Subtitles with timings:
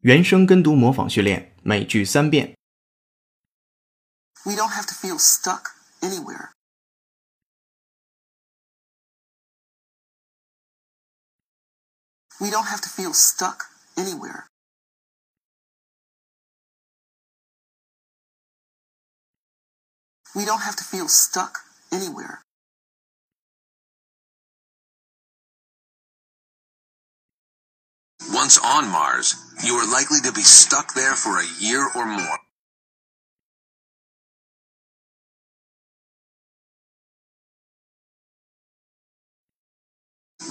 [0.00, 2.54] 原声跟读模仿训练，每句三遍。
[4.44, 6.50] We don't have to feel stuck anywhere.
[12.40, 14.46] We don't have to feel stuck anywhere.
[20.34, 21.60] We don't have to feel stuck
[21.90, 22.42] anywhere.
[28.39, 29.35] Once on Mars,
[29.65, 32.39] you are likely to be stuck there for a year or more.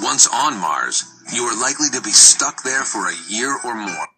[0.03, 4.09] Once on Mars, you are likely to be stuck there for a year or more.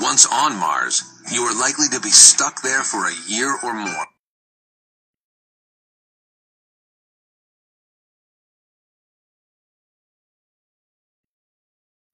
[0.00, 4.13] Once on Mars, you are likely to be stuck there for a year or more.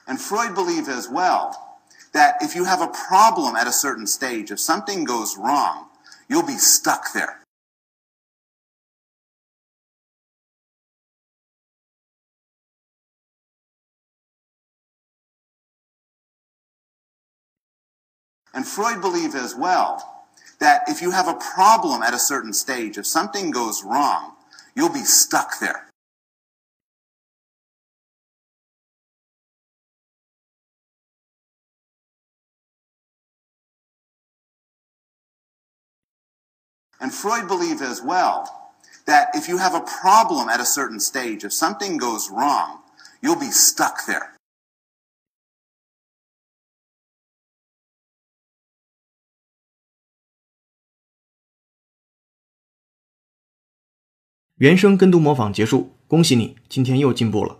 [0.06, 1.78] And Freud believed as well
[2.12, 5.86] that if you have a problem at a certain stage, if something goes wrong,
[6.28, 7.40] you'll be stuck there.
[18.52, 20.26] And Freud believed as well
[20.58, 24.32] that if you have a problem at a certain stage, if something goes wrong,
[24.74, 25.89] you'll be stuck there.
[36.99, 38.73] And Freud believed as well
[39.05, 42.79] that if you have a problem at a certain stage, if something goes wrong,
[43.21, 44.21] you'll be stuck there.《
[54.55, 57.58] 原声跟读模仿结束，恭喜你，今天又进步了。